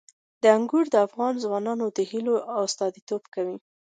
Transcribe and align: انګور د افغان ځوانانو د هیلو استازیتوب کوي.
انګور 0.55 0.85
د 0.93 0.95
افغان 1.07 1.33
ځوانانو 1.43 1.85
د 1.97 1.99
هیلو 2.11 2.35
استازیتوب 2.63 3.23
کوي. 3.33 3.57